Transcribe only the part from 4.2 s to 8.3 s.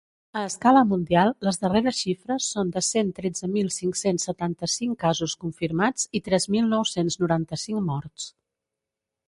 setanta-cinc casos confirmats i tres mil nou-cents noranta-cinc morts.